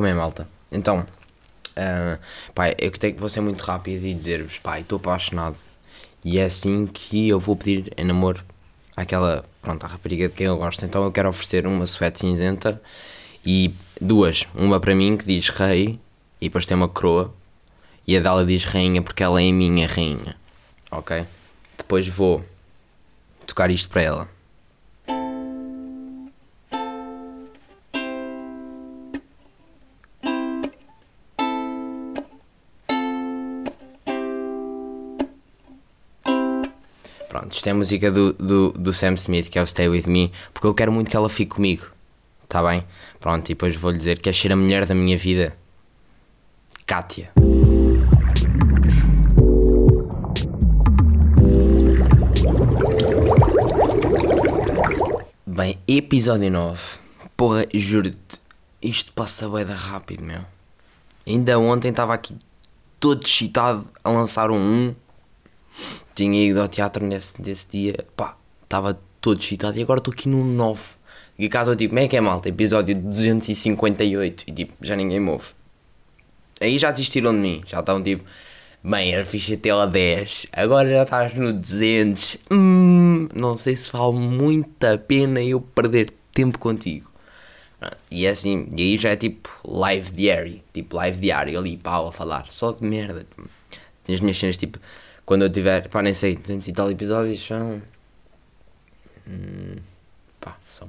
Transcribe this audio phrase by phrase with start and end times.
[0.00, 0.48] como é, malta?
[0.72, 2.18] Então, uh,
[2.54, 5.58] pá, eu que vou ser muito rápido e dizer-vos, pá, estou apaixonado.
[6.24, 8.42] E é assim que eu vou pedir em namoro
[8.96, 10.86] àquela, pronto, à rapariga de quem eu gosto.
[10.86, 12.80] Então eu quero oferecer uma suéte cinzenta
[13.44, 14.46] e duas.
[14.54, 16.00] Uma para mim que diz rei
[16.40, 17.34] e depois tem uma coroa.
[18.06, 20.34] E a dela diz rainha porque ela é a minha rainha.
[20.90, 21.26] Ok?
[21.76, 22.42] Depois vou
[23.46, 24.28] tocar isto para ela.
[37.50, 40.06] Pronto, isto é a música do, do, do Sam Smith, que é o Stay With
[40.06, 41.84] Me, porque eu quero muito que ela fique comigo.
[42.44, 42.84] Está bem?
[43.18, 45.56] Pronto, e depois vou-lhe dizer que é ser a mulher da minha vida.
[46.86, 47.32] Kátia.
[55.44, 56.80] Bem, episódio 9.
[57.36, 58.40] Porra, juro-te,
[58.80, 60.42] isto passa bem da rápido, meu.
[61.26, 62.36] Ainda ontem estava aqui
[63.00, 64.94] todo excitado a lançar um 1
[66.14, 70.28] tinha ido ao teatro nesse, nesse dia, pá, estava todo excitado e agora estou aqui
[70.28, 70.80] no 9.
[71.38, 72.48] E cá estou tipo, como é que é malta?
[72.48, 75.48] Episódio 258 e tipo, já ninguém me ouve.
[76.60, 78.24] Aí já desistiram de mim, já estavam tipo,
[78.84, 82.36] bem, era fixe até a 10, agora já estás no 200.
[82.50, 87.10] Hum, não sei se vale muito a pena eu perder tempo contigo.
[88.10, 92.08] E é assim, e aí já é tipo live diary, tipo live diário ali, pau,
[92.08, 93.26] a falar, só de merda.
[94.04, 94.78] Tem as minhas cenas tipo
[95.30, 97.80] quando eu tiver, pá, nem sei, 200 e tal episódios são.
[99.24, 99.76] Hum,
[100.40, 100.88] pá, são.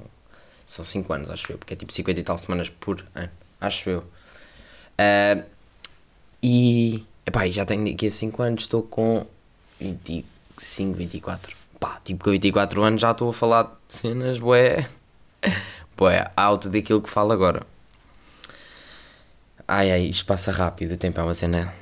[0.66, 3.88] São 5 anos, acho eu, porque é tipo 50 e tal semanas por ano, acho
[3.88, 4.00] eu.
[4.98, 5.44] Uh,
[6.42, 7.06] e.
[7.24, 9.24] Epá, já tenho daqui a 5 anos, estou com
[9.78, 11.56] 25, 24.
[11.78, 14.88] Pá, tipo com 24 anos já estou a falar de cenas, bué.
[15.96, 17.64] bué, alto daquilo que falo agora.
[19.68, 21.72] Ai ai, isto passa rápido, o tempo é uma cena.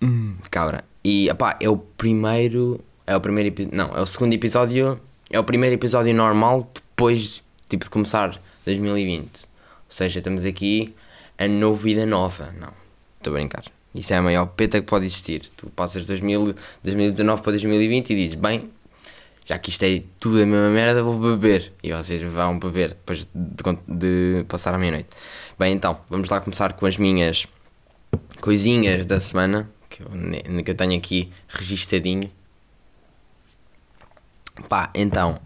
[0.00, 0.89] Hum, cabra.
[1.02, 2.80] E pá, é o primeiro.
[3.06, 3.76] É o primeiro episódio.
[3.76, 5.00] Não, é o segundo episódio.
[5.30, 9.24] É o primeiro episódio normal depois tipo, de começar 2020.
[9.24, 9.28] Ou
[9.88, 10.94] seja, estamos aqui
[11.38, 12.52] a novo vida nova.
[12.58, 12.72] Não,
[13.18, 13.64] estou a brincar.
[13.94, 15.48] Isso é a maior peta que pode existir.
[15.56, 18.70] Tu passas 2000, 2019 para 2020 e dizes, bem,
[19.44, 21.72] já que isto é tudo a mesma merda, vou beber.
[21.82, 25.08] E vocês vão beber depois de, de passar a meia-noite.
[25.58, 27.46] Bem, então, vamos lá começar com as minhas
[28.40, 29.68] coisinhas da semana
[30.00, 32.30] que eu, que eu tenho aqui registadinho.
[34.68, 35.40] Pá, então,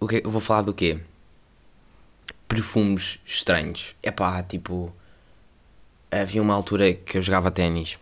[0.00, 0.98] o que, eu vou falar do quê?
[2.48, 3.94] Perfumes estranhos.
[4.02, 4.92] É pá, tipo,
[6.10, 7.98] havia uma altura que eu jogava ténis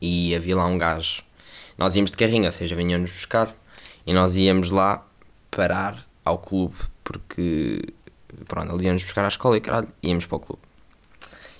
[0.00, 1.22] e havia lá um gajo.
[1.76, 3.54] Nós íamos de carrinho, ou seja, vinham-nos buscar
[4.06, 5.06] e nós íamos lá
[5.50, 7.82] parar ao clube porque,
[8.46, 10.67] pronto, ali íamos buscar à escola e caralho, íamos para o clube.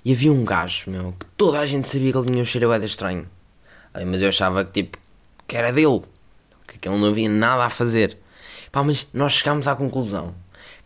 [0.04, 2.70] E havia um gajo, meu, que toda a gente sabia que ele tinha um cheiro
[2.70, 3.26] a estranho.
[4.06, 4.98] Mas eu achava que, tipo,
[5.46, 6.02] que era dele.
[6.80, 8.16] Que ele não havia nada a fazer.
[8.70, 10.34] Pá, mas nós chegámos à conclusão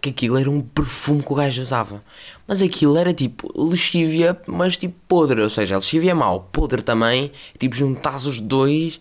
[0.03, 2.03] que aquilo era um perfume que o gajo usava.
[2.47, 5.41] Mas aquilo era tipo lexívia, mas tipo podre.
[5.41, 7.31] Ou seja, lexívia é mau, podre também.
[7.57, 9.01] Tipo, juntas os dois,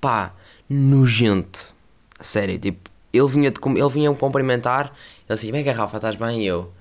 [0.00, 0.34] pá,
[0.68, 1.72] nojento.
[2.20, 4.92] Sério, tipo, ele vinha, de, ele vinha me cumprimentar.
[5.28, 6.42] Ele disse: Bem, garrafa, estás bem?
[6.42, 6.72] E eu,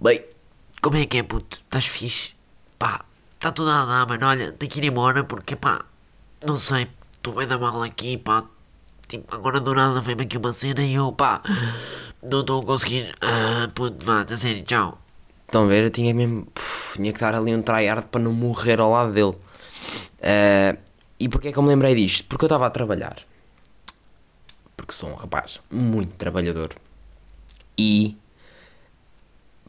[0.00, 0.24] bem,
[0.84, 1.62] como é que é, puto?
[1.64, 2.34] Estás fixe?
[2.78, 3.06] Pá,
[3.36, 4.26] está tudo a andar, mano.
[4.26, 5.82] Olha, tenho que ir embora porque, pá,
[6.44, 8.44] não sei, estou bem da mal aqui, pá.
[9.08, 11.40] Tipo, agora do nada vem-me aqui uma cena e eu, pá,
[12.22, 13.14] não estou a conseguir.
[13.22, 14.98] Ah, puto, vá, a sério, tchau.
[15.46, 15.84] Estão a ver?
[15.84, 16.44] Eu tinha mesmo.
[16.52, 19.34] Puf, tinha que dar ali um tryhard para não morrer ao lado dele.
[20.20, 20.78] Uh,
[21.18, 22.26] e porquê é que eu me lembrei disto?
[22.26, 23.16] Porque eu estava a trabalhar.
[24.76, 26.74] Porque sou um rapaz muito trabalhador.
[27.78, 28.18] E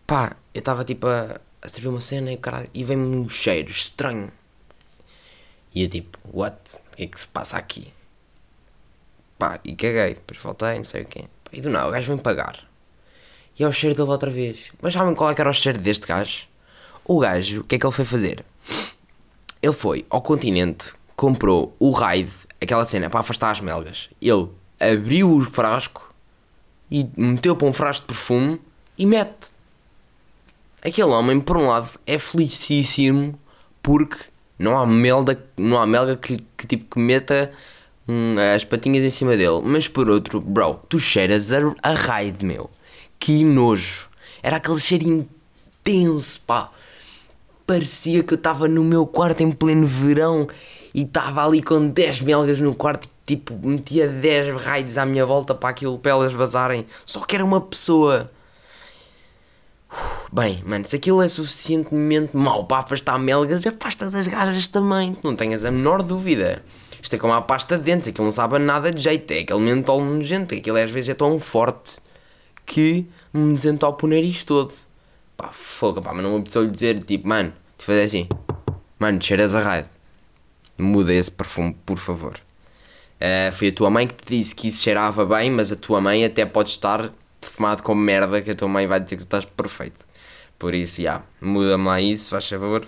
[0.06, 3.70] pá, eu estava tipo a, a, servir uma cena e, caralho, e vem-me um cheiro
[3.70, 4.32] estranho.
[5.74, 6.78] E eu tipo, what?
[6.94, 7.92] O que é que se passa aqui?
[9.38, 11.26] Pá, e caguei, depois voltei, não sei o quê.
[11.52, 12.66] e do nada, o gajo vem pagar.
[13.60, 14.72] E é o cheiro dele outra vez.
[14.82, 16.48] Mas sabem qual é que era o cheiro deste gajo?
[17.04, 18.46] O gajo, o que é que ele foi fazer?
[19.62, 22.32] Ele foi ao continente, comprou o raid,
[22.62, 24.10] aquela cena para afastar as melgas.
[24.22, 24.48] Ele
[24.80, 26.16] abriu o frasco
[26.90, 28.62] e meteu para um frasco de perfume
[28.98, 29.55] e mete.
[30.86, 33.40] Aquele homem, por um lado, é felicíssimo
[33.82, 34.18] porque
[34.60, 37.52] não há melga, não há melga que, que tipo que meta
[38.08, 39.62] hum, as patinhas em cima dele.
[39.64, 42.70] Mas por outro, bro, tu cheiras a, a raid, meu.
[43.18, 44.08] Que nojo.
[44.44, 46.70] Era aquele cheiro intenso, pá.
[47.66, 50.48] Parecia que eu estava no meu quarto em pleno verão
[50.94, 55.26] e estava ali com 10 melgas no quarto e tipo metia 10 raids à minha
[55.26, 56.86] volta para aquilo para elas vazarem.
[57.04, 58.30] Só que era uma pessoa
[60.32, 65.16] Bem, mano, se aquilo é suficientemente mau para afastar melgas, afastas as gajas também.
[65.24, 66.64] Não tenhas a menor dúvida.
[67.02, 69.32] Isto é como a pasta de dentes, aquilo não sabe nada de jeito.
[69.32, 72.00] É aquele mentol nojento, aquilo às vezes é tão forte
[72.66, 74.74] que me desentopa o nariz todo.
[75.38, 78.28] Pá, fogo, pá, mas não me apeteceu dizer, tipo, mano, de fazer assim,
[78.98, 79.86] mano, cheiras a raio.
[80.78, 82.40] Muda esse perfume, por favor.
[83.16, 86.02] Uh, foi a tua mãe que te disse que isso cheirava bem, mas a tua
[86.02, 87.12] mãe até pode estar
[87.46, 90.06] perfumado como merda, que a tua mãe vai dizer que tu estás perfeito.
[90.58, 92.86] Por isso, já, yeah, muda-me lá isso, faz favor.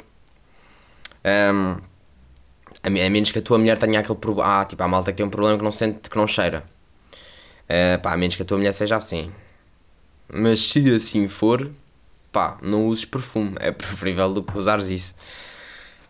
[1.23, 1.77] Um,
[2.83, 4.61] a, menos que a tua mulher tenha aquele problema.
[4.61, 6.63] Ah, tipo, a malta que tem um problema que não sente, que não cheira.
[7.63, 9.31] Uh, pá, a menos que a tua mulher seja assim.
[10.29, 11.69] Mas se assim for,
[12.31, 13.55] pá, não uses perfume.
[13.59, 15.15] É preferível do que usares isso.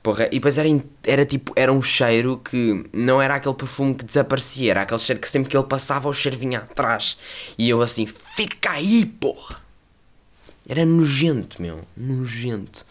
[0.08, 0.70] Porra, e depois era,
[1.04, 5.20] era tipo, era um cheiro que não era aquele perfume que desaparecia, era aquele cheiro
[5.20, 7.18] que sempre que ele passava o cheiro vinha atrás.
[7.58, 9.62] E eu assim, fica aí, porra!
[10.66, 12.86] Era nojento, meu, nojento.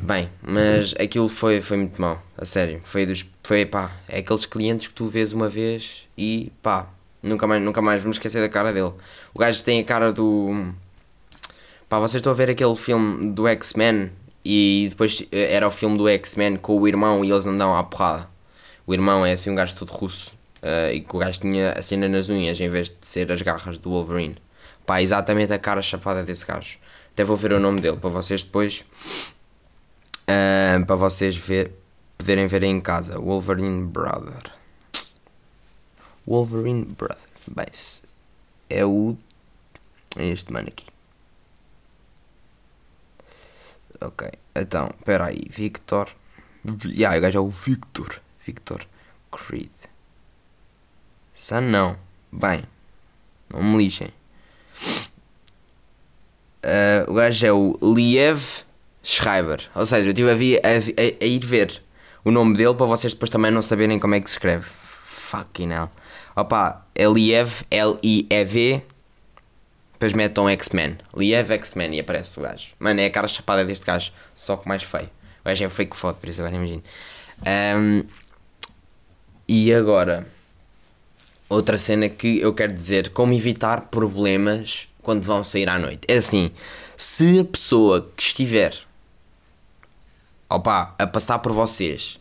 [0.00, 2.80] Bem, mas aquilo foi, foi muito mau, a sério.
[2.84, 3.26] Foi dos.
[3.42, 6.88] Foi pá, é aqueles clientes que tu vês uma vez e pá,
[7.20, 8.92] nunca mais, nunca mais vamos esquecer da cara dele.
[9.34, 10.72] O gajo tem a cara do.
[11.88, 14.12] Pá, vocês estão a ver aquele filme do X-Men
[14.44, 17.82] e depois eh, era o filme do X-Men com o irmão e eles andam à
[17.82, 18.28] porrada.
[18.86, 20.32] O irmão é assim um gajo todo russo
[20.62, 23.42] uh, e que o gajo tinha a cena nas unhas em vez de ser as
[23.42, 24.36] garras do Wolverine.
[24.86, 26.78] Pá, exatamente a cara chapada desse gajo.
[27.12, 28.84] Até vou ver o nome dele para vocês depois.
[30.22, 31.72] Uh, para vocês ver,
[32.16, 33.18] poderem ver em casa.
[33.18, 34.50] Wolverine Brother.
[36.26, 37.18] Wolverine Brother.
[37.46, 37.66] Bem,
[38.70, 39.16] é o.
[40.16, 40.86] É este mano aqui.
[44.00, 46.08] Ok, então, espera aí, Victor.
[46.84, 48.20] Yeah, o gajo é o Victor.
[48.46, 48.86] Victor
[49.30, 49.70] Creed.
[51.34, 51.96] Sun não.
[52.32, 52.64] Bem,
[53.50, 54.08] não me lixem.
[56.64, 58.42] Uh, o gajo é o Liev
[59.02, 59.68] Schreiber.
[59.74, 61.82] Ou seja, eu estive a, a, a, a, ir ver
[62.24, 64.66] o nome dele para vocês depois também não saberem como é que se escreve.
[65.04, 65.90] Fucking hell.
[66.36, 68.82] Opa, é Liev, L-I-E-V
[69.98, 70.96] depois metam X-Men.
[71.16, 72.68] Liev X-Men e aparece o gajo.
[72.78, 75.10] Mano, é a cara chapada deste gajo, só que mais feio.
[75.40, 76.84] O gajo é fake foto, por isso agora imagino.
[77.76, 78.04] Um,
[79.48, 80.24] e agora,
[81.48, 86.02] outra cena que eu quero dizer: como evitar problemas quando vão sair à noite.
[86.06, 86.52] É assim,
[86.96, 88.74] se a pessoa que estiver
[90.48, 92.20] opa, a passar por vocês,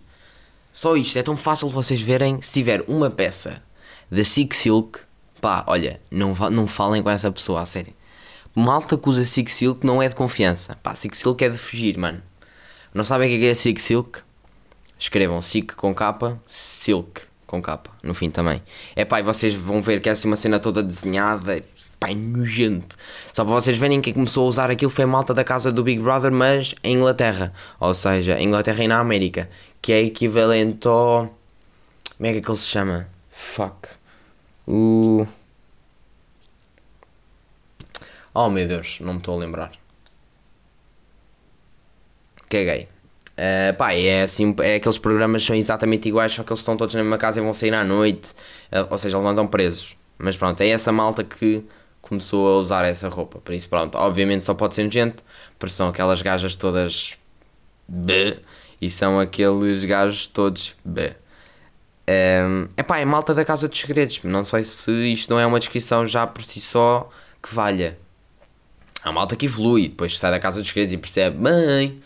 [0.74, 3.64] só isto, é tão fácil vocês verem se tiver uma peça
[4.10, 5.00] da Sick Silk
[5.48, 7.94] pá, olha, não, não falem com essa pessoa, a sério.
[8.54, 10.78] Malta que usa Sig Silk não é de confiança.
[10.84, 12.22] Pá, Sig Silk é de fugir, mano.
[12.94, 14.20] Não sabem o que é, é Sig Silk?
[15.00, 18.62] Escrevam Sig com capa, Silk com capa, no fim também.
[18.94, 21.64] É pá, e vocês vão ver que é assim uma cena toda desenhada,
[21.98, 22.98] pá, é nojento.
[23.32, 25.82] Só para vocês verem quem começou a usar aquilo foi a malta da casa do
[25.82, 27.54] Big Brother, mas em Inglaterra.
[27.80, 29.50] Ou seja, Inglaterra e na América.
[29.82, 31.34] Que é equivalente ao.
[32.18, 33.08] Como é que ele se chama?
[33.30, 33.88] Fuck.
[34.68, 35.26] O.
[38.40, 39.72] Oh meu Deus, não me estou a lembrar.
[42.48, 42.88] Caguei.
[43.34, 46.94] Uh, pá, é assim, é aqueles programas são exatamente iguais, só que eles estão todos
[46.94, 48.34] na mesma casa e vão sair à noite,
[48.72, 49.98] uh, ou seja, eles não estão presos.
[50.20, 51.66] Mas pronto, é essa malta que
[52.00, 53.40] começou a usar essa roupa.
[53.40, 55.16] Por isso, pronto, obviamente só pode ser gente,
[55.58, 57.18] porque são aquelas gajas todas
[57.88, 58.38] B
[58.80, 61.12] e são aqueles gajos todos B.
[62.08, 64.22] Um, epá, é malta da Casa dos Segredos.
[64.24, 67.10] Não sei se isto não é uma descrição já por si só
[67.42, 67.98] que valha.
[69.08, 71.98] Há malta que evolui, depois sai da Casa dos Segredos e percebe, mãe,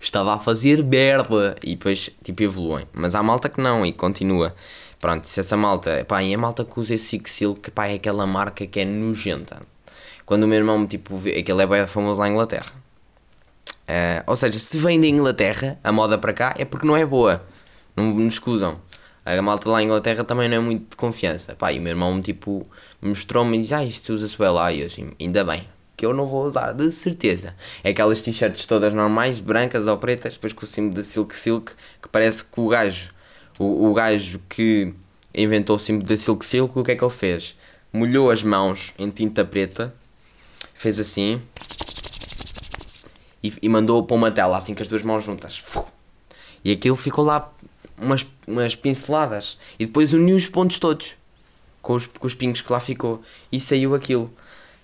[0.00, 1.54] estava a fazer merda.
[1.62, 2.84] E depois, tipo, evoluem.
[2.92, 4.52] Mas há malta que não e continua.
[4.98, 8.26] Pronto, se essa malta, pá, e a malta que usa esse Silk, pá, é aquela
[8.26, 9.62] marca que é nojenta.
[10.26, 12.72] Quando o meu irmão, tipo, aquele é bem famoso lá em Inglaterra.
[13.88, 17.06] Uh, ou seja, se vem da Inglaterra, a moda para cá, é porque não é
[17.06, 17.46] boa.
[17.94, 18.80] Não nos escusam.
[19.24, 21.54] A malta lá em Inglaterra também não é muito de confiança.
[21.54, 22.66] Pá, e o meu irmão, tipo,
[23.00, 24.72] mostrou-me e disse: Ah, isto usa-se bem lá.
[24.72, 25.64] E eu assim, ainda bem,
[25.98, 27.56] que eu não vou usar, de certeza.
[27.82, 31.72] É aquelas t-shirts todas normais, brancas ou pretas, depois com o símbolo da Silk Silk,
[32.00, 33.10] que parece que o gajo,
[33.58, 34.94] o, o gajo que
[35.34, 37.56] inventou o símbolo da Silk Silk, o que é que ele fez?
[37.92, 39.92] Molhou as mãos em tinta preta,
[40.72, 41.42] fez assim
[43.42, 45.64] e, e mandou para uma tela, assim com as duas mãos juntas.
[46.64, 47.52] E aquilo ficou lá
[48.00, 51.16] umas, umas pinceladas e depois uniu os pontos todos
[51.82, 54.32] com os, com os pingos que lá ficou e saiu aquilo.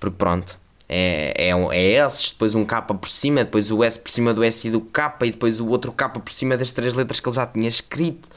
[0.00, 4.10] Porque pronto, é, é, é S, depois um K por cima, depois o S por
[4.10, 6.94] cima do S e do K e depois o outro K por cima das três
[6.94, 8.28] letras que ele já tinha escrito.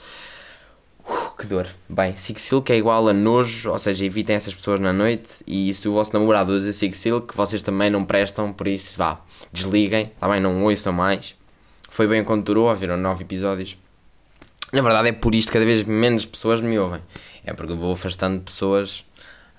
[1.37, 1.67] que dor.
[1.89, 5.43] Bem, Sick Silk é igual a nojo, ou seja, evitem essas pessoas na noite.
[5.45, 9.21] E se o vosso namorado usa Sick Silk, vocês também não prestam, por isso vá,
[9.51, 11.35] desliguem, também tá não ouçam mais.
[11.89, 13.77] Foi bem quando durou, viram nove episódios.
[14.71, 17.01] Na verdade é por isto que cada vez menos pessoas me ouvem.
[17.45, 19.05] É porque eu vou afastando pessoas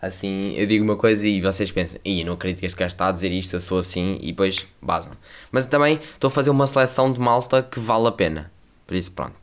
[0.01, 3.09] assim, eu digo uma coisa e vocês pensam, e não acredito que este gajo está
[3.09, 5.13] a dizer isto, eu sou assim, e depois basam.
[5.51, 8.51] Mas também estou a fazer uma seleção de malta que vale a pena.
[8.87, 9.37] Por isso, pronto.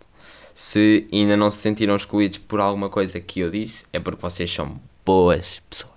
[0.53, 4.51] Se ainda não se sentiram excluídos por alguma coisa que eu disse, é porque vocês
[4.51, 5.91] são boas pessoas.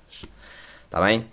[0.85, 1.25] Está bem?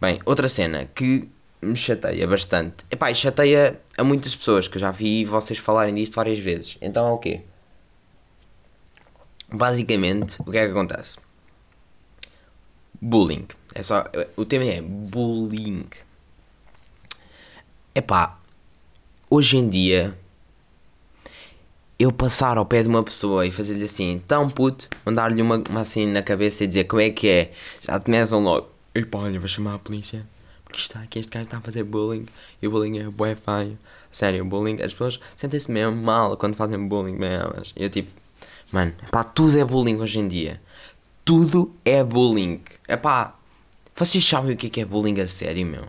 [0.00, 1.28] Bem, outra cena que
[1.62, 2.84] me chateia bastante.
[2.90, 6.76] Epá, e chateia a muitas pessoas que eu já vi vocês falarem disto várias vezes.
[6.82, 7.42] Então é o quê?
[9.48, 11.18] Basicamente, o que é que acontece?
[13.04, 13.48] Bullying.
[13.74, 14.04] É só,
[14.36, 15.86] o tema é bullying.
[17.92, 18.38] Epá,
[19.28, 20.16] hoje em dia,
[21.98, 25.80] eu passar ao pé de uma pessoa e fazer-lhe assim, tão puto, mandar-lhe uma, uma
[25.80, 29.48] assim na cabeça e dizer como é que é, já começam logo, epá, olha, vou
[29.48, 30.24] chamar a polícia,
[30.62, 32.26] porque está aqui, este gajo está a fazer bullying,
[32.62, 33.76] e o bullying é bué feio.
[34.12, 37.72] Sério, bullying, as pessoas sentem-se mesmo mal quando fazem bullying bem elas.
[37.74, 38.12] E eu tipo,
[38.70, 40.60] mano, pá, tudo é bullying hoje em dia
[41.24, 42.60] tudo é bullying.
[42.86, 43.34] É pá,
[43.94, 45.84] vocês sabem o que é, que é bullying a sério, meu?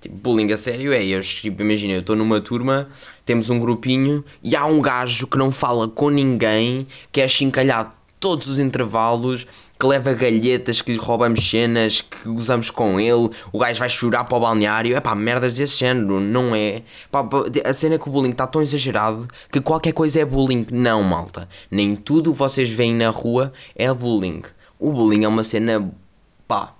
[0.00, 2.88] Tipo, bullying a sério é, eu, tipo, imagina, eu estou numa turma,
[3.24, 7.92] temos um grupinho e há um gajo que não fala com ninguém, que é chincalhado
[8.20, 9.46] todos os intervalos,
[9.78, 14.24] que leva galhetas, que lhe roubamos cenas, que usamos com ele, o gajo vai chorar
[14.24, 16.82] para o balneário, é pá, merdas desse género, não é?
[17.10, 17.28] Pá,
[17.64, 20.66] a cena é que o bullying está tão exagerado que qualquer coisa é bullying.
[20.70, 21.48] Não, malta.
[21.70, 24.42] Nem tudo que vocês veem na rua é bullying.
[24.78, 25.92] O bullying é uma cena,
[26.48, 26.74] pá,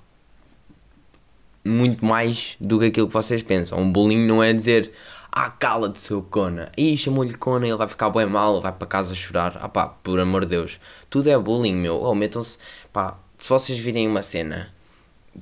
[1.67, 3.79] muito mais do que aquilo que vocês pensam.
[3.79, 4.93] Um bullying não é dizer
[5.39, 6.73] ah, cala-te, seu cona.
[6.79, 9.59] Ih, chamou-lhe cona, ele vai ficar bem mal, vai para casa chorar.
[9.61, 10.81] Ah pá, por amor de Deus.
[11.11, 12.01] Tudo é bullying, meu.
[12.03, 12.57] Oh, metam-se,
[12.91, 14.73] pá, se vocês virem uma cena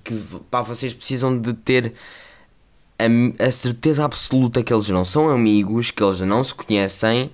[0.02, 0.14] que,
[0.50, 1.92] pá, vocês precisam de ter
[2.98, 7.30] a, a, certeza absoluta que eles não são amigos, que eles não se conhecem,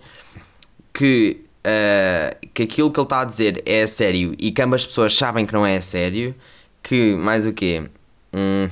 [0.92, 4.86] que, uh, que aquilo que ele está a dizer é a sério e que ambas
[4.86, 6.34] pessoas sabem que não é a sério,
[6.82, 7.88] que, mais o quê?
[8.34, 8.68] Hum,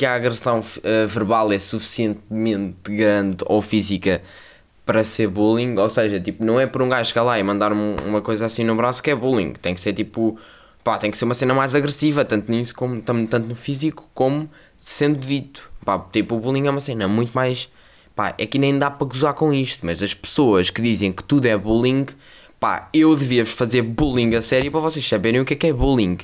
[0.00, 4.22] que a agressão uh, verbal é suficientemente grande ou física
[4.86, 7.96] para ser bullying, ou seja, tipo, não é por um gajo chegar lá e mandar-me
[8.06, 10.38] uma coisa assim no braço que é bullying, tem que ser tipo,
[10.82, 14.48] pá, tem que ser uma cena mais agressiva, tanto nisso como tanto no físico como
[14.78, 17.68] sendo dito, pá, tipo, o bullying é uma cena muito mais,
[18.16, 21.22] pá, é que nem dá para gozar com isto, mas as pessoas que dizem que
[21.22, 22.06] tudo é bullying,
[22.58, 25.74] pá, eu devia fazer bullying a sério para vocês saberem o que é que é
[25.74, 26.16] bullying,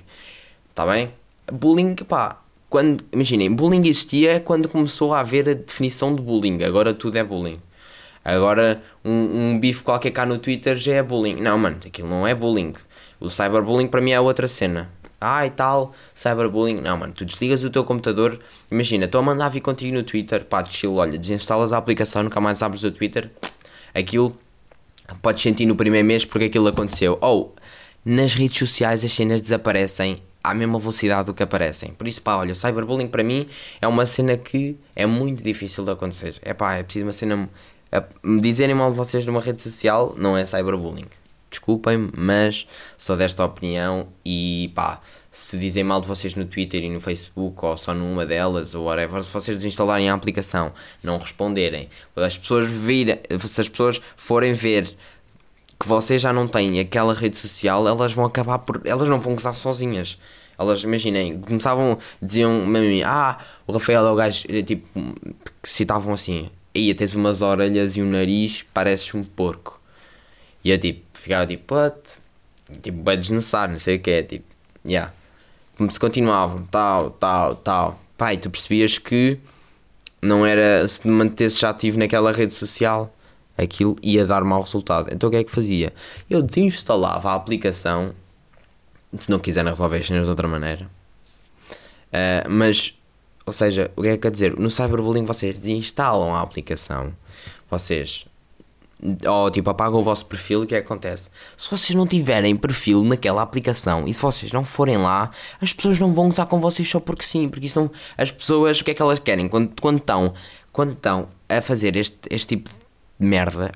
[0.75, 1.11] tá bem?
[1.53, 6.93] Bullying, pá, quando, imaginem, bullying existia quando começou a haver a definição de bullying, agora
[6.93, 7.61] tudo é bullying.
[8.25, 11.37] Agora um, um bife qualquer cá no Twitter já é bullying.
[11.37, 12.75] Não, mano, aquilo não é bullying.
[13.21, 14.91] O cyberbullying para mim é outra cena.
[15.21, 16.81] Ah, e tal, cyberbullying.
[16.81, 18.41] Não, mano, tu desligas o teu computador.
[18.69, 20.45] Imagina, estou a mandar vir contigo no Twitter.
[20.45, 23.31] Pá, chill, olha, desinstalas a aplicação, nunca mais abres o Twitter.
[23.95, 24.37] Aquilo
[25.23, 27.17] podes sentir no primeiro mês porque aquilo aconteceu.
[27.21, 27.55] Ou
[28.05, 30.21] nas redes sociais as cenas desaparecem
[30.51, 31.93] à mesma velocidade do que aparecem.
[31.93, 33.49] Por isso, pá, olha, o cyberbullying para mim
[33.81, 36.37] é uma cena que é muito difícil de acontecer.
[36.43, 37.49] É pá, é preciso uma cena.
[38.23, 41.07] Me dizerem mal de vocês numa rede social não é cyberbullying.
[41.51, 42.67] Desculpem-me, mas
[42.99, 45.01] sou desta opinião e pá,
[45.31, 48.85] se dizem mal de vocês no Twitter e no Facebook ou só numa delas ou
[48.85, 50.73] whatever, se vocês desinstalarem a aplicação,
[51.03, 54.95] não responderem, as pessoas virem, se as pessoas forem ver
[55.79, 58.81] que vocês já não têm aquela rede social, elas vão acabar por.
[58.85, 60.19] Elas não vão gozar sozinhas.
[60.59, 64.87] Elas, imaginem, começavam, diziam mesmo ah, o Rafael é o gajo, eh, tipo,
[65.63, 69.79] citavam assim, aí tens umas orelhas e um nariz, pareces um porco.
[70.65, 72.19] E eu, tipo, ficava tipo, what?
[72.83, 74.47] Tipo, bem desnecessário, não sei o que é, tipo,
[74.87, 75.13] yeah.
[75.77, 78.01] Como se continuavam, tal, tal, tal.
[78.17, 79.39] Pai, tu percebias que
[80.23, 83.13] não era, se mantesses ativo naquela rede social,
[83.57, 85.09] aquilo ia dar mau resultado.
[85.13, 85.93] Então o que é que fazia?
[86.29, 88.15] Eu desinstalava a aplicação,
[89.19, 90.89] se não quiserem resolver as cenas de outra maneira.
[92.09, 92.95] Uh, mas,
[93.45, 94.59] ou seja, o que é que quer dizer?
[94.59, 97.13] No cyberbullying vocês desinstalam a aplicação,
[97.71, 98.27] vocês
[99.29, 101.29] ou tipo apagam o vosso perfil, o que é que acontece?
[101.57, 105.99] Se vocês não tiverem perfil naquela aplicação e se vocês não forem lá, as pessoas
[105.99, 108.95] não vão usar com vocês só porque sim, porque não, as pessoas, o que é
[108.95, 109.49] que elas querem?
[109.49, 110.33] Quando, quando estão
[110.73, 112.77] quando estão a fazer este, este tipo de
[113.19, 113.73] merda.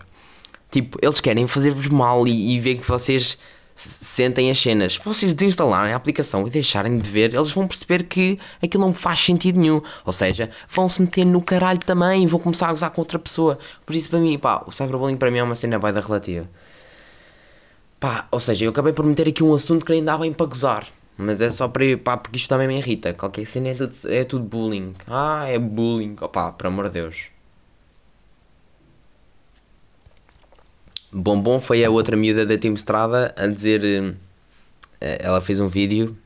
[0.71, 3.37] Tipo, eles querem fazer-vos mal e, e ver que vocês
[3.75, 4.95] sentem as cenas.
[4.95, 8.93] Se vocês desinstalarem a aplicação e deixarem de ver, eles vão perceber que aquilo não
[8.95, 9.81] faz sentido nenhum.
[10.05, 13.19] Ou seja, vão se meter no caralho também e vão começar a gozar com outra
[13.19, 13.59] pessoa.
[13.87, 16.49] Por isso, para mim, pá, o cyberbullying para mim é uma cena baida relativa.
[17.99, 20.47] Pá, ou seja, eu acabei por meter aqui um assunto que nem dá bem para
[20.47, 20.87] gozar.
[21.17, 23.13] Mas é só para pá, porque isto também me irrita.
[23.13, 24.95] Qualquer cena é tudo, é tudo bullying.
[25.07, 26.17] Ah, é bullying.
[26.21, 27.40] Opá, por amor de Deus.
[31.13, 33.83] Bombom foi a outra miúda da Team Estrada a dizer.
[35.01, 36.17] eh, Ela fez um vídeo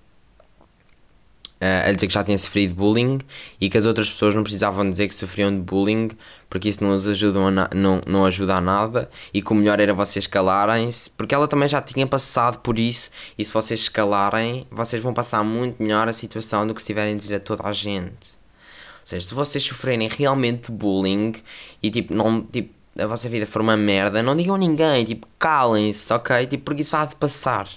[1.61, 3.21] eh, a dizer que já tinha sofrido bullying
[3.61, 6.11] e que as outras pessoas não precisavam dizer que sofriam de bullying
[6.50, 7.38] porque isso não, os ajuda
[7.73, 11.69] não, não ajuda a nada e que o melhor era vocês calarem-se porque ela também
[11.69, 16.12] já tinha passado por isso e se vocês escalarem vocês vão passar muito melhor a
[16.12, 18.37] situação do que se tiverem a dizer a toda a gente.
[19.00, 21.35] Ou seja, se vocês sofrerem realmente bullying
[21.83, 25.27] e tipo, não, tipo, a vossa vida for uma merda, não digam a ninguém, tipo,
[25.39, 26.47] calem-se, ok?
[26.47, 27.69] Tipo, porque isso vai de passar.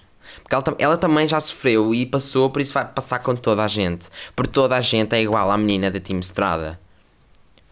[0.43, 3.67] Porque ela, ela também já sofreu e passou, por isso vai passar com toda a
[3.67, 4.09] gente.
[4.35, 6.79] Porque toda a gente é igual à menina da Team Estrada.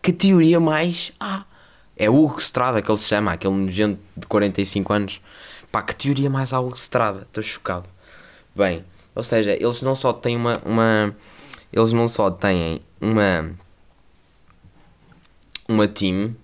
[0.01, 1.11] Que teoria mais.
[1.19, 1.45] Ah,
[1.97, 5.21] é Hugo Estrada que ele se chama, aquele nojento de 45 anos.
[5.71, 7.21] Pá, que teoria mais há Hugo Estrada?
[7.21, 7.87] Estou chocado.
[8.55, 8.83] Bem,
[9.13, 10.61] ou seja, eles não só têm uma.
[10.65, 11.15] uma
[11.71, 13.51] eles não só têm uma.
[15.67, 16.35] uma team,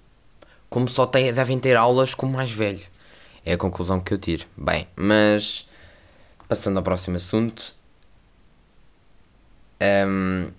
[0.72, 2.80] como só têm, devem ter aulas com o mais velho.
[3.46, 4.46] É a conclusão que eu tiro.
[4.56, 5.68] Bem, mas.
[6.48, 7.76] Passando ao próximo assunto.
[9.82, 10.50] Ahm,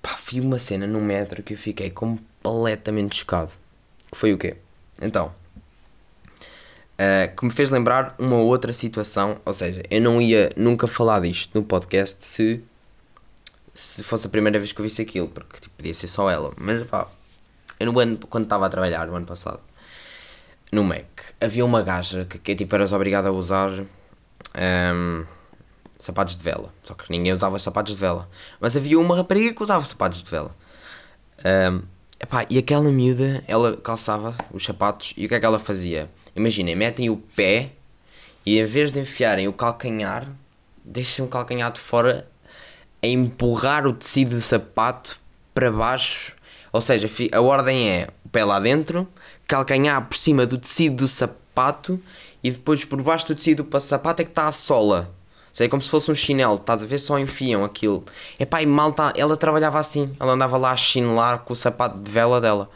[0.00, 3.50] pá, vi uma cena no metro que eu fiquei completamente chocado.
[4.12, 4.56] Que foi o quê?
[5.02, 5.34] Então.
[6.96, 9.40] ah, que me fez lembrar uma outra situação.
[9.44, 12.62] Ou seja, eu não ia nunca falar disto no podcast se.
[13.74, 16.52] Se fosse a primeira vez que eu visse aquilo, porque tipo, podia ser só ela.
[16.56, 17.08] Mas pá,
[17.78, 19.60] eu no ano, quando estava a trabalhar no ano passado,
[20.70, 21.06] no Mac,
[21.40, 23.70] havia uma gaja que, que tipo, eras obrigado a usar
[24.54, 25.24] ahm,
[25.98, 26.72] sapatos de vela.
[26.82, 28.28] Só que ninguém usava sapatos de vela.
[28.60, 30.54] Mas havia uma rapariga que usava sapatos de vela.
[31.44, 31.82] Ahm,
[32.20, 36.10] epá, e aquela miúda, ela calçava os sapatos e o que é que ela fazia?
[36.34, 37.72] Imaginem, metem o pé
[38.44, 40.26] e em vez de enfiarem o calcanhar,
[40.84, 42.28] deixam o calcanhar de fora
[43.02, 45.18] a empurrar o tecido do sapato
[45.54, 46.36] para baixo.
[46.72, 49.06] Ou seja, a ordem é o pé lá dentro,
[49.46, 52.00] calcanhar por cima do tecido do sapato
[52.42, 55.10] e depois por baixo do tecido do sapato é que está a sola.
[55.48, 56.98] Ou seja, é como se fosse um chinelo, estás a ver?
[56.98, 58.04] Só enfiam aquilo.
[58.38, 60.14] Epá, e malta, ela trabalhava assim.
[60.20, 62.70] Ela andava lá a chinelar com o sapato de vela dela.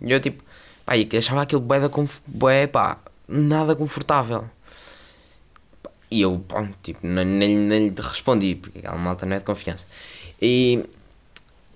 [0.00, 0.42] E eu tipo,
[0.86, 2.20] pá, e achava aquilo bué, conf...
[2.26, 4.48] bué, pá, nada confortável.
[6.10, 9.44] E eu, pronto, tipo, nem, nem, nem lhe respondi, porque aquela malta não é de
[9.46, 9.86] confiança.
[10.40, 10.84] E,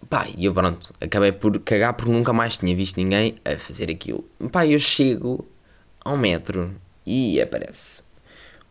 [0.09, 3.91] pá, e eu, pronto, acabei por cagar porque nunca mais tinha visto ninguém a fazer
[3.91, 4.25] aquilo.
[4.51, 5.47] Pá, eu chego
[6.05, 8.03] ao metro e aparece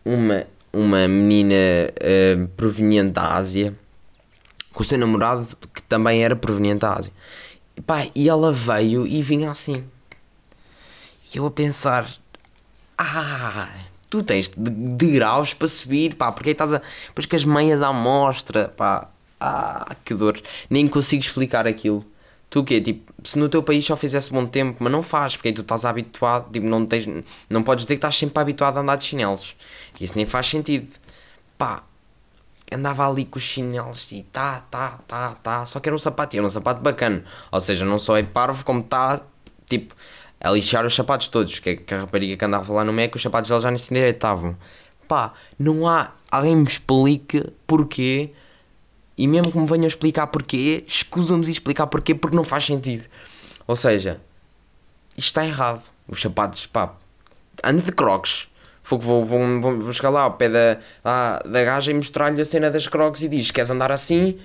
[0.03, 3.75] uma, uma menina eh, proveniente da Ásia
[4.73, 7.11] com o seu namorado que também era proveniente da Ásia.
[7.85, 9.83] Pá, e ela veio e vinha assim.
[11.33, 12.09] E eu a pensar,
[12.97, 13.69] ah,
[14.09, 16.81] tu tens de, de graus para subir, pá, porque estás a.
[17.07, 19.09] Depois com as meias à mostra, pá,
[19.39, 20.41] ah, que dor.
[20.69, 22.06] Nem consigo explicar aquilo.
[22.50, 22.80] Tu o quê?
[22.80, 25.62] Tipo, se no teu país só fizesse bom tempo, mas não faz, porque aí tu
[25.62, 27.08] estás habituado, tipo, não, tens,
[27.50, 29.56] não podes dizer que estás sempre habituado a andar de chinelos.
[30.00, 30.88] Isso nem faz sentido.
[31.58, 31.84] Pá,
[32.71, 35.65] andava ali com os chinelos e tá, tá, tá, tá.
[35.65, 37.24] Só que era um sapato, e era um sapato bacana.
[37.52, 39.21] Ou seja, não só é parvo, como está,
[39.69, 39.95] tipo,
[40.39, 41.60] a lixar os sapatos todos.
[41.60, 43.91] Que, que a rapariga que andava lá no Mac, os sapatos dela já nem se
[43.93, 44.56] endireitavam.
[45.08, 46.12] Pá, não há.
[46.32, 48.32] Alguém me explique porquê.
[49.17, 53.06] E mesmo que me venham explicar porquê, escusam de explicar porquê, porque não faz sentido.
[53.65, 54.21] Ou seja,
[55.17, 55.82] isto está errado.
[56.08, 56.93] Os sapatos, pá,
[57.63, 58.47] anda de crocs.
[58.84, 62.45] Vou, vou, vou, vou chegar lá ao pé da, lá, da gaja e mostrar-lhe a
[62.45, 64.39] cena das crocs e diz: Queres andar assim?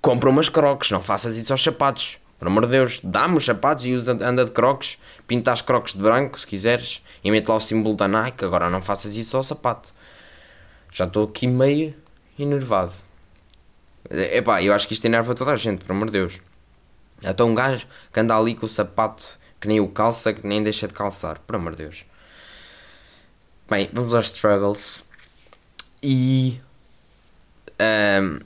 [0.00, 2.18] Compra umas crocs, não faças isso aos sapatos.
[2.38, 4.98] Por amor de Deus, dá-me os sapatos e usa, anda de crocs.
[5.26, 8.44] Pinta as crocs de branco, se quiseres, e mete lá o símbolo da Nike.
[8.44, 9.92] Agora não faças isso ao sapato.
[10.92, 11.94] Já estou aqui meio
[12.38, 12.92] enervado.
[14.12, 16.40] Epá, eu acho que isto enerva toda a gente, por amor de Deus.
[17.24, 20.60] Até um gajo que anda ali com o sapato que nem o calça, que nem
[20.60, 22.04] deixa de calçar, por amor de Deus.
[23.70, 25.08] Bem, vamos aos struggles.
[26.02, 26.60] E.
[27.78, 28.40] ahm,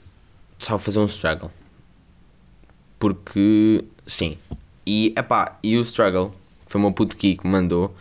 [0.59, 1.51] só fazer um struggle.
[2.99, 3.83] Porque.
[4.05, 4.37] Sim.
[4.85, 6.33] E, epá, e o struggle,
[6.67, 7.95] foi o meu puto que me mandou,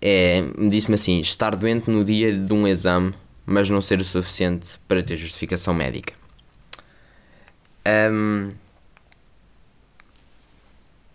[0.00, 3.12] é, me disse-me assim: estar doente no dia de um exame,
[3.44, 6.14] mas não ser o suficiente para ter justificação médica.
[7.86, 8.50] Ahm,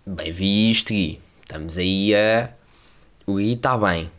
[0.05, 1.19] bem, vi isto, Gui.
[1.41, 2.49] Estamos aí a.
[3.27, 4.09] O Gui está bem.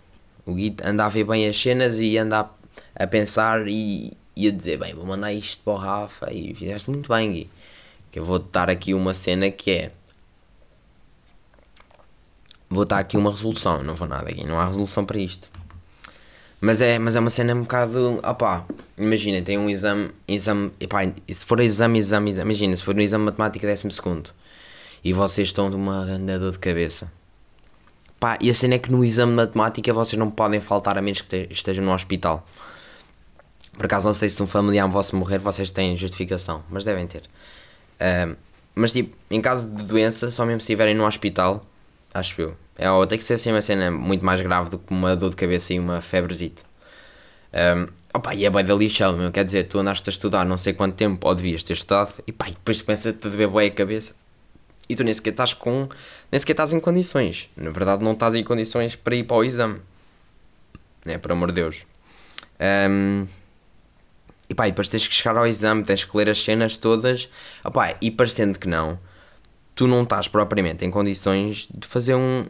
[0.45, 2.51] O Gui anda a ver bem as cenas e anda
[2.95, 6.31] a, pensar e, e a dizer: bem, vou mandar isto para o Rafa.
[6.31, 7.51] E fizeste muito bem, Gui.
[8.11, 9.93] Que eu vou-te dar aqui uma cena que é.
[12.69, 13.83] Vou dar aqui uma resolução.
[13.83, 14.45] Não vou nada, Gui.
[14.45, 15.49] Não há resolução para isto.
[16.65, 18.21] Mas é, mas é uma cena um bocado.
[18.23, 18.65] Opá,
[18.97, 20.11] imagina, tem um exame.
[20.29, 22.51] exame epá, se for exame, exame, exame.
[22.53, 24.33] Imagina, se for um exame de matemática 12
[25.05, 27.11] e vocês estão de uma grande dor de cabeça.
[28.21, 31.03] Pá, e a cena é que no exame de matemática vocês não podem faltar a
[31.03, 32.47] menos que estejam no hospital.
[33.77, 37.25] Por acaso não sei se um familiar vosso morrer, vocês têm justificação, mas devem ter.
[38.01, 38.37] Uh,
[38.73, 41.67] mas tipo, em caso de doença, só mesmo se estiverem no hospital,
[42.15, 42.62] acho eu.
[42.83, 45.31] É, ou tem que ser assim uma cena muito mais grave do que uma dor
[45.31, 46.63] de cabeça e uma febrezita.
[47.53, 49.31] Um, opa, e é bem da lixado, meu.
[49.31, 52.33] Quer dizer, tu andaste a estudar não sei quanto tempo, ou devias ter estudado, e
[52.33, 54.17] pá, e depois pensa-te a beber bem a cabeça.
[54.89, 55.89] E tu nem sequer estás com.
[56.31, 57.49] Nem sequer estás em condições.
[57.57, 59.81] Na verdade, não estás em condições para ir para o exame.
[61.07, 61.87] É, por amor de Deus.
[62.91, 63.29] Um,
[64.49, 67.29] e pá, e depois tens que chegar ao exame, tens que ler as cenas todas.
[67.63, 68.99] Opa, e parecendo que não,
[69.77, 72.47] tu não estás propriamente em condições de fazer um.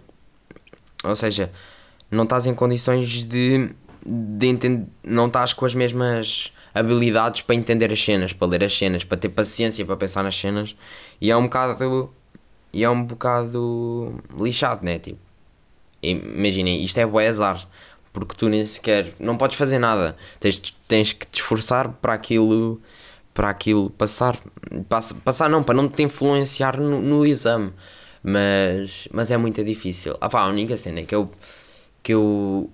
[1.05, 1.51] Ou seja,
[2.11, 3.71] não estás em condições de.
[4.05, 4.87] de entender.
[5.03, 9.19] Não estás com as mesmas habilidades para entender as cenas, para ler as cenas, para
[9.19, 10.77] ter paciência para pensar nas cenas.
[11.21, 12.11] E é um bocado.
[12.73, 14.99] E é um bocado lixado, né?
[14.99, 15.19] Tipo,
[16.03, 17.69] imaginem, isto é bué azar
[18.12, 20.17] porque tu nem sequer não podes fazer nada.
[20.38, 22.81] Tens, tens que te esforçar para aquilo
[23.33, 24.38] para aquilo passar.
[25.25, 27.73] Passar não, para não te influenciar no, no exame.
[28.22, 30.16] Mas, mas é muito difícil.
[30.20, 31.30] Ah, pá, a única cena que eu,
[32.02, 32.70] que eu,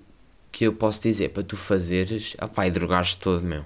[0.51, 3.65] que eu posso dizer para tu fazeres ah, pá, é drogares todo, meu.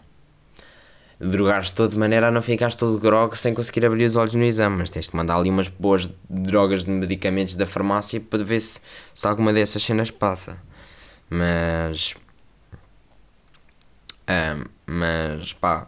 [1.19, 4.43] Drogares todo de maneira a não ficares todo grog sem conseguir abrir os olhos no
[4.43, 4.77] exame.
[4.77, 8.81] Mas tens de mandar ali umas boas drogas de medicamentos da farmácia para ver se,
[9.13, 10.57] se alguma dessas cenas passa.
[11.29, 12.15] Mas.
[14.29, 15.87] Um, mas pá,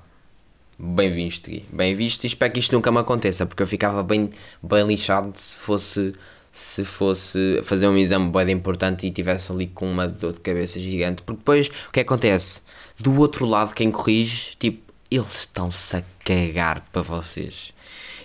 [0.77, 1.65] bem visto, Gui.
[1.71, 4.29] Bem visto e espero que isto nunca me aconteça, porque eu ficava bem,
[4.61, 6.13] bem lixado se fosse,
[6.51, 10.79] se fosse fazer um exame bem importante e tivesse ali com uma dor de cabeça
[10.79, 11.21] gigante.
[11.21, 12.61] Porque depois o que acontece?
[12.99, 17.73] Do outro lado, quem corrige, tipo, eles estão-se a cagar para vocês.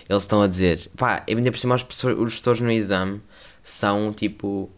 [0.09, 3.21] Eles estão a dizer, pá, ainda por cima os, os gestores no exame
[3.63, 4.69] são tipo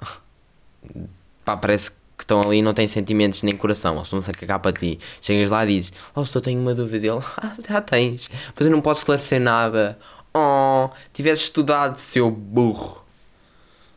[1.44, 4.58] pá, parece que estão ali e não têm sentimentos nem coração, eles estão-se a cagar
[4.58, 4.98] para ti.
[5.20, 8.66] Chegas lá e dizes, oh, se eu tenho uma dúvida dele, ah, já tens, mas
[8.66, 9.98] eu não posso esclarecer nada.
[10.34, 13.04] Oh, tivesse estudado, seu burro.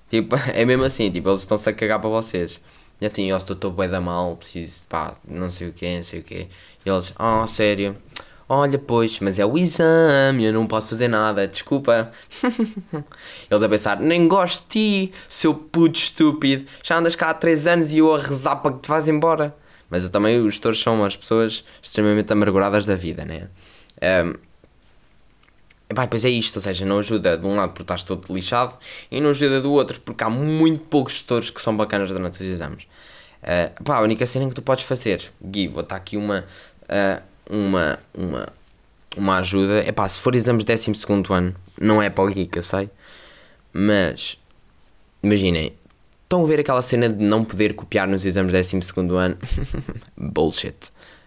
[0.10, 2.62] Tipo, é mesmo assim, tipo, eles estão-se a cagar para vocês.
[3.02, 6.20] E assim, eu estou bem da mal, preciso, pá, não sei o que, não sei
[6.20, 6.48] o que.
[6.86, 7.98] E eles, oh, sério,
[8.56, 12.12] Olha, pois, mas é o exame, eu não posso fazer nada, desculpa.
[13.50, 16.70] Eles a pensar, nem gosto de ti, seu puto estúpido.
[16.84, 19.58] Já andas cá há 3 anos e eu a rezar para que te vás embora.
[19.90, 23.48] Mas eu também, os gestores são umas pessoas extremamente amarguradas da vida, né?
[24.24, 24.36] Um,
[25.90, 28.78] Epá, pois é isto, ou seja, não ajuda de um lado porque estás todo lixado
[29.10, 32.46] e não ajuda do outro porque há muito poucos gestores que são bacanas durante os
[32.46, 32.84] exames.
[33.42, 36.46] Uh, pá, a única cena que tu podes fazer, Gui, vou estar aqui uma.
[36.84, 38.48] Uh, uma, uma,
[39.18, 39.80] uma ajuda.
[39.80, 40.92] É pá, se for exames de 12
[41.30, 42.90] ano, não é para o que eu sei,
[43.72, 44.38] mas
[45.22, 45.74] imaginem,
[46.24, 49.38] estão a ver aquela cena de não poder copiar nos exames de 12 ano?
[50.18, 50.76] Bullshit.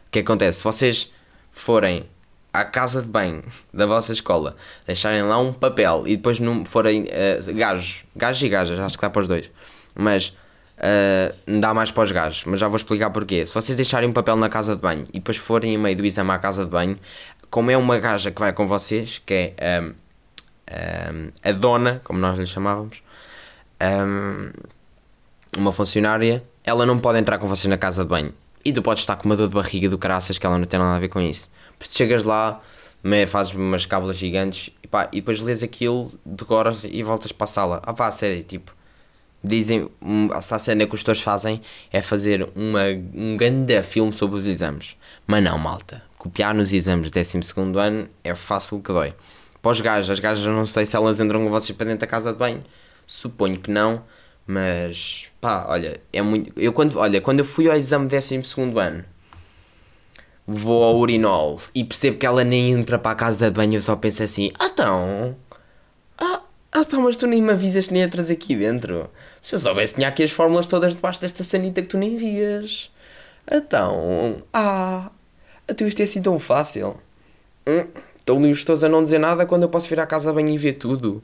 [0.07, 0.59] O que acontece?
[0.59, 1.13] Se vocês
[1.53, 2.05] forem
[2.53, 7.03] à casa de banho da vossa escola, deixarem lá um papel e depois não forem
[7.03, 9.51] uh, gajos, gajos e gajas, acho que dá para os dois,
[9.95, 10.35] mas
[10.79, 13.47] uh, dá mais para os gajos, mas já vou explicar porquê.
[13.47, 16.05] Se vocês deixarem um papel na casa de banho e depois forem em meio do
[16.05, 16.99] exame à casa de banho,
[17.51, 22.19] como é uma gaja que vai com vocês, que é um, um, a dona, como
[22.19, 23.03] nós lhe chamávamos,
[23.81, 24.51] um,
[25.57, 28.33] uma funcionária, ela não pode entrar com vocês na casa de banho.
[28.65, 30.79] E tu podes estar com uma dor de barriga do caraças que ela não tem
[30.79, 31.49] nada a ver com isso.
[31.73, 32.61] Depois chegas lá,
[33.29, 37.47] fazes umas cábulas gigantes e, pá, e depois lês aquilo, decoras e voltas para a
[37.47, 37.83] sala.
[37.85, 38.73] Ah pá, sério, tipo,
[39.47, 39.89] dizem,
[40.33, 41.61] a cena que os gestores fazem
[41.93, 42.83] é fazer uma,
[43.15, 44.97] um grande filme sobre os exames.
[45.27, 46.03] Mas não, malta.
[46.19, 47.39] Copiar nos exames de 12
[47.79, 49.15] ano é fácil que dói.
[49.63, 52.07] Para os gajos, as gajas não sei se elas entram com vocês para dentro da
[52.07, 52.63] casa de banho.
[53.07, 54.03] Suponho que não.
[54.47, 56.53] Mas pá, olha, é muito.
[56.59, 58.43] Eu quando, olha, quando eu fui ao exame de 12
[58.77, 59.05] ano,
[60.47, 63.83] vou ao urinol e percebo que ela nem entra para a casa de banho, eu
[63.83, 65.37] só penso assim: ah, então,
[66.17, 66.41] ah,
[66.73, 69.11] ah, então, mas tu nem me avisas que nem entras aqui dentro.
[69.47, 72.91] Se eu soubesse, tinha aqui as fórmulas todas debaixo desta sanita que tu nem vias.
[73.49, 75.09] Então, ah,
[75.69, 76.97] até isto é assim tão fácil.
[77.65, 77.87] Hum,
[78.29, 80.73] ali gostoso a não dizer nada quando eu posso vir à casa bem e ver
[80.73, 81.23] tudo.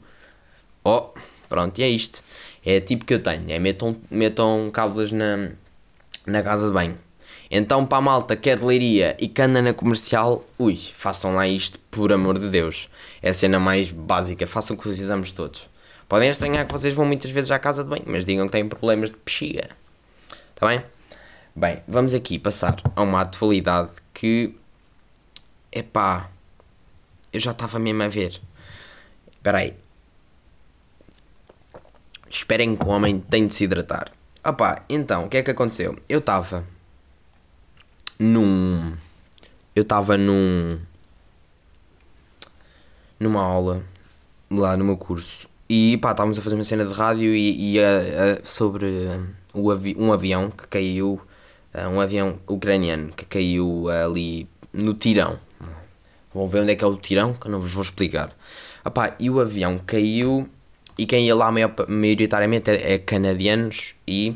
[0.85, 1.09] Oh,
[1.49, 2.23] pronto, e é isto.
[2.65, 3.51] É tipo que eu tenho.
[3.51, 5.49] É metam, metam cábulas na,
[6.25, 6.97] na casa de banho.
[7.51, 11.35] Então, para a malta que é de leiria e que anda na comercial, ui, façam
[11.35, 12.87] lá isto, por amor de Deus.
[13.21, 15.72] É a cena mais básica, façam com os exames todos.
[16.13, 18.69] Podem estranhar que vocês vão muitas vezes à casa de banho, mas digam que têm
[18.69, 19.69] problemas de bexiga.
[20.53, 20.85] Está bem?
[21.55, 24.55] Bem, vamos aqui passar a uma atualidade que.
[25.71, 26.29] Epá.
[27.33, 28.39] Eu já estava mesmo a ver.
[29.31, 29.73] Espera aí.
[32.29, 34.11] Esperem que o homem tenha de se hidratar.
[34.45, 35.97] Opá, então, o que é que aconteceu?
[36.07, 36.63] Eu estava
[38.19, 38.95] num.
[39.75, 40.79] Eu estava num.
[43.19, 43.83] numa aula
[44.51, 47.81] lá no meu curso e pá, estávamos a fazer uma cena de rádio e, e
[48.43, 48.85] sobre
[49.53, 51.21] uh, avi um avião que caiu,
[51.73, 55.39] uh, um avião ucraniano que caiu ali no Tirão.
[56.33, 58.35] Vão ver onde é que é o Tirão, que eu não vos vou explicar.
[58.85, 60.49] Epá, e o avião caiu
[60.97, 61.51] e quem ia lá
[61.87, 64.35] maioritariamente é, é canadianos e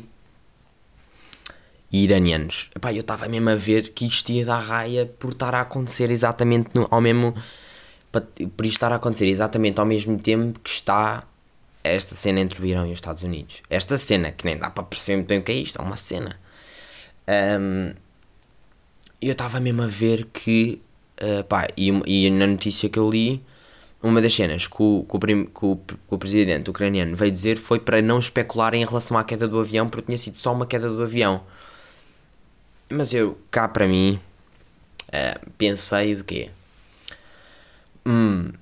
[1.92, 2.70] iranianos.
[2.74, 6.10] Epá, eu estava mesmo a ver que isto ia dar raia por estar a acontecer
[6.10, 7.34] exatamente no, ao mesmo
[8.10, 11.22] por isto estar a acontecer exatamente ao mesmo tempo que está
[11.84, 13.62] esta cena entre o Irão e os Estados Unidos.
[13.68, 15.96] Esta cena, que nem dá para perceber muito bem o que é isto, é uma
[15.96, 16.38] cena.
[17.60, 17.94] Um,
[19.20, 20.80] eu estava mesmo a ver que,
[21.20, 23.42] uh, pá, e, e, na notícia que eu li,
[24.02, 27.56] uma das cenas que o, que o, que o, que o presidente ucraniano veio dizer
[27.56, 30.66] foi para não especular em relação à queda do avião, porque tinha sido só uma
[30.66, 31.42] queda do avião.
[32.90, 34.18] Mas eu, cá para mim,
[35.08, 36.50] uh, pensei do quê?
[38.08, 38.52] Hum,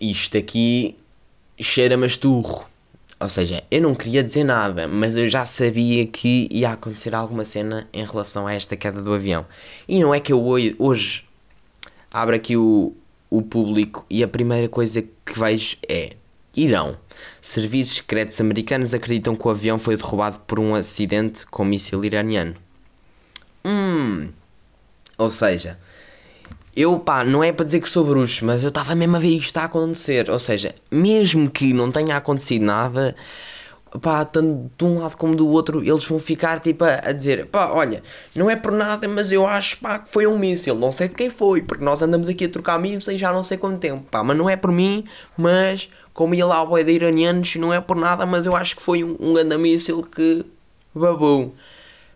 [0.00, 0.96] isto aqui
[1.60, 2.66] cheira-me esturro.
[3.20, 7.44] Ou seja, eu não queria dizer nada, mas eu já sabia que ia acontecer alguma
[7.44, 9.46] cena em relação a esta queda do avião.
[9.88, 11.24] E não é que eu hoje
[12.12, 12.92] abro aqui o,
[13.30, 16.16] o público e a primeira coisa que vejo é
[16.56, 16.96] Irão.
[17.40, 22.56] Serviços secretos americanos acreditam que o avião foi derrubado por um acidente com míssil iraniano.
[23.64, 24.30] Hum.
[25.18, 25.78] Ou seja,
[26.76, 29.34] eu, pá, não é para dizer que sou bruxo, mas eu estava mesmo a ver
[29.34, 30.30] isto a acontecer.
[30.30, 33.16] Ou seja, mesmo que não tenha acontecido nada,
[34.02, 37.68] pá, tanto de um lado como do outro, eles vão ficar tipo a, dizer: pá,
[37.68, 38.02] olha,
[38.34, 40.74] não é por nada, mas eu acho pá, que foi um míssil.
[40.74, 43.56] Não sei de quem foi, porque nós andamos aqui a trocar mísseis já não sei
[43.56, 45.04] quanto tempo, pá, mas não é por mim,
[45.36, 48.76] mas como ia lá o boi de iranianos, não é por nada, mas eu acho
[48.76, 50.44] que foi um, um míssil que
[50.94, 51.54] babou.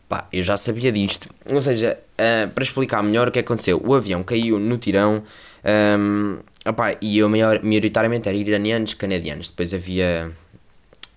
[0.08, 1.28] Pá, eu já sabia disto.
[1.46, 5.22] Ou seja, uh, para explicar melhor o que aconteceu, o avião caiu no tirão
[5.64, 9.48] um, opá, e eu maior, maioritariamente era iranianos, canadianos.
[9.48, 10.32] Depois havia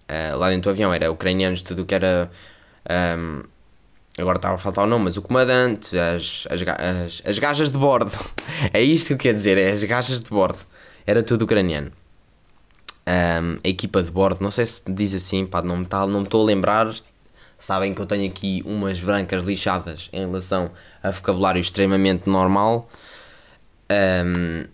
[0.09, 2.29] uh, lá dentro do avião era ucranianos, tudo o que era.
[3.17, 3.43] Um,
[4.17, 7.77] agora estava a faltar o nome, mas o comandante, as, as, as, as gajas de
[7.77, 8.11] bordo.
[8.73, 10.59] é isto que eu quero dizer, é as gajas de bordo.
[11.05, 11.91] Era tudo ucraniano.
[13.05, 16.45] Um, a equipa de bordo, não sei se diz assim, pá, não me estou a
[16.45, 16.93] lembrar,
[17.63, 20.69] Sabem que eu tenho aqui umas brancas lixadas em relação
[21.01, 22.89] a vocabulário extremamente normal.
[23.89, 24.67] Um,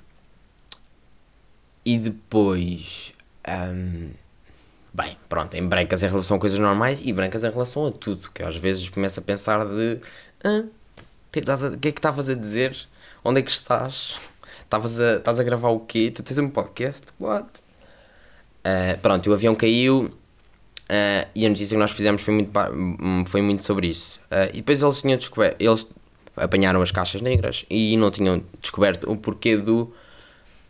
[1.85, 3.13] e depois.
[3.47, 4.09] Um,
[4.91, 8.31] bem, pronto, em brancas em relação a coisas normais e brancas em relação a tudo.
[8.31, 9.99] Que às vezes começo a pensar de.
[10.43, 12.75] Ah, o que é que estavas a dizer?
[13.23, 14.17] Onde é que estás?
[14.63, 16.09] Estavas a, estás a gravar o quê?
[16.09, 17.05] Tu tens um podcast?
[17.19, 17.49] What?
[18.65, 20.11] Uh, pronto, o avião caiu
[20.89, 24.19] Uh, e a notícia que nós fizemos foi muito, hum, foi muito sobre isso.
[24.31, 25.85] Uh, e depois eles tinham descoberto, eles
[26.35, 29.93] apanharam as caixas negras e não tinham descoberto o porquê do,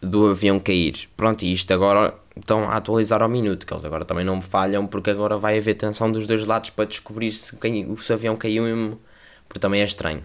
[0.01, 1.07] do avião cair.
[1.15, 4.41] Pronto, e isto agora estão a atualizar ao minuto, que eles agora também não me
[4.41, 8.35] falham, porque agora vai haver tensão dos dois lados para descobrir se, se o avião
[8.35, 8.99] caiu mesmo,
[9.47, 10.21] porque também é estranho.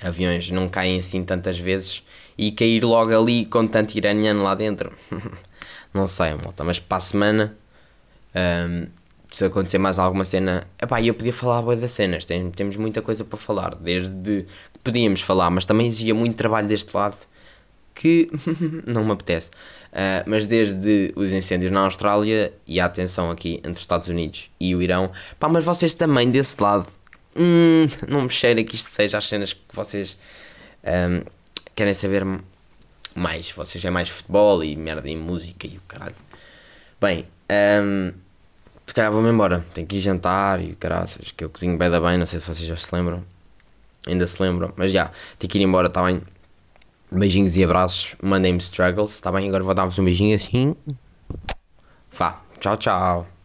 [0.00, 2.02] Aviões não caem assim tantas vezes
[2.38, 4.92] e cair logo ali com tanto iraniano lá dentro.
[5.92, 7.56] não sei, malta, mas para a semana
[8.34, 8.86] um,
[9.30, 13.02] se acontecer mais alguma cena, epá, eu podia falar boa das cenas, tem, temos muita
[13.02, 14.46] coisa para falar, desde
[14.82, 17.16] podíamos falar, mas também exigia muito trabalho deste lado
[17.94, 18.30] que
[18.86, 19.50] não me apetece.
[19.88, 24.50] Uh, mas desde os incêndios na Austrália e a tensão aqui entre os Estados Unidos
[24.60, 26.86] e o Irão, pá, mas vocês também desse lado,
[27.36, 30.16] hum, não me cheira que isto seja as cenas que vocês
[30.84, 31.22] um,
[31.74, 32.24] querem saber
[33.14, 33.50] mais.
[33.50, 36.14] Vocês é mais futebol e merda e música e o caralho.
[37.00, 38.12] Bem, um,
[38.86, 39.64] se calhar vou-me embora.
[39.74, 42.46] Tenho que ir jantar e caraças, que eu cozinho bem da bem, não sei se
[42.46, 43.22] vocês já se lembram.
[44.06, 46.22] Ainda se lembram, mas já, tenho que ir embora, está bem?
[47.10, 49.48] Beijinhos e abraços, mandem-me struggles, está bem?
[49.48, 50.74] Agora vou dar-vos um beijinho assim.
[52.12, 53.37] Vá, tchau, tchau.